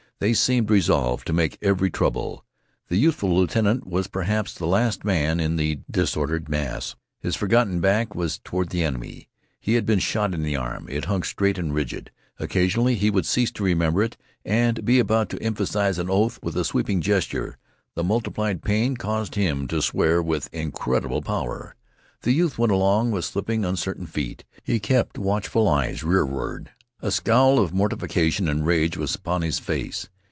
They 0.21 0.35
seemed 0.35 0.69
resolved 0.69 1.25
to 1.25 1.33
make 1.33 1.57
every 1.63 1.89
trouble. 1.89 2.45
The 2.89 2.97
youthful 2.97 3.35
lieutenant 3.35 3.87
was 3.87 4.05
perhaps 4.05 4.53
the 4.53 4.67
last 4.67 5.03
man 5.03 5.39
in 5.39 5.55
the 5.55 5.79
disordered 5.89 6.47
mass. 6.47 6.95
His 7.19 7.35
forgotten 7.35 7.79
back 7.79 8.13
was 8.13 8.37
toward 8.37 8.69
the 8.69 8.83
enemy. 8.83 9.29
He 9.59 9.73
had 9.73 9.83
been 9.83 9.97
shot 9.97 10.35
in 10.35 10.43
the 10.43 10.55
arm. 10.55 10.85
It 10.91 11.05
hung 11.05 11.23
straight 11.23 11.57
and 11.57 11.73
rigid. 11.73 12.11
Occasionally 12.39 12.93
he 12.93 13.09
would 13.09 13.25
cease 13.25 13.49
to 13.53 13.63
remember 13.63 14.03
it, 14.03 14.15
and 14.45 14.85
be 14.85 14.99
about 14.99 15.29
to 15.29 15.41
emphasize 15.41 15.97
an 15.97 16.07
oath 16.11 16.37
with 16.43 16.55
a 16.55 16.63
sweeping 16.65 17.01
gesture. 17.01 17.57
The 17.95 18.03
multiplied 18.03 18.61
pain 18.61 18.97
caused 18.97 19.33
him 19.33 19.67
to 19.69 19.81
swear 19.81 20.21
with 20.21 20.53
incredible 20.53 21.23
power. 21.23 21.75
The 22.21 22.31
youth 22.31 22.59
went 22.59 22.71
along 22.71 23.09
with 23.09 23.25
slipping, 23.25 23.65
uncertain 23.65 24.05
feet. 24.05 24.43
He 24.63 24.79
kept 24.79 25.17
watchful 25.17 25.67
eyes 25.67 26.03
rearward. 26.03 26.69
A 27.03 27.09
scowl 27.09 27.57
of 27.57 27.73
mortification 27.73 28.47
and 28.47 28.63
rage 28.63 28.95
was 28.95 29.15
upon 29.15 29.41
his 29.41 29.57
face. 29.57 30.07